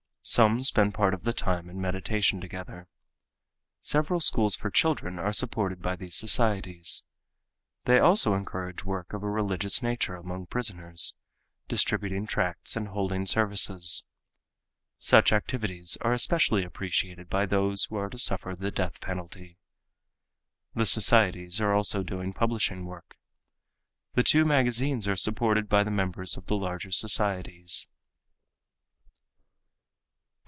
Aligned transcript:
Some 0.23 0.61
spend 0.61 0.93
part 0.93 1.15
of 1.15 1.23
the 1.23 1.33
time 1.33 1.67
in 1.67 1.81
meditation 1.81 2.39
together. 2.39 2.87
Several 3.81 4.19
schools 4.19 4.55
for 4.55 4.69
children 4.69 5.17
are 5.17 5.33
supported 5.33 5.81
by 5.81 5.95
these 5.95 6.13
societies. 6.13 7.05
They 7.85 7.97
also 7.97 8.35
encourage 8.35 8.85
work 8.85 9.13
of 9.13 9.23
a 9.23 9.29
religious 9.29 9.81
nature 9.81 10.15
among 10.15 10.45
prisoners, 10.45 11.15
distributing 11.67 12.27
tracts 12.27 12.75
and 12.75 12.89
holding 12.89 13.25
services. 13.25 14.05
Such 14.99 15.33
activities 15.33 15.97
are 16.01 16.13
especially 16.13 16.63
appreciated 16.63 17.27
by 17.27 17.47
those 17.47 17.85
who 17.85 17.95
are 17.95 18.09
to 18.11 18.19
suffer 18.19 18.55
the 18.55 18.69
death 18.69 19.01
penalty. 19.01 19.57
The 20.75 20.85
societies 20.85 21.59
are 21.59 21.73
also 21.73 22.03
doing 22.03 22.31
publishing 22.31 22.85
work. 22.85 23.17
The 24.13 24.23
two 24.23 24.45
magazines 24.45 25.07
are 25.07 25.15
supported 25.15 25.67
by 25.67 25.83
the 25.83 25.89
members 25.91 26.37
of 26.37 26.45
the 26.45 26.55
larger 26.57 26.91
societies. 26.91 27.87